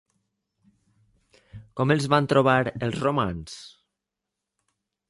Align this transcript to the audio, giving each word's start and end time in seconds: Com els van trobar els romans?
Com 1.81 1.95
els 1.97 2.09
van 2.15 2.31
trobar 2.35 2.57
els 2.75 2.99
romans? 3.07 3.61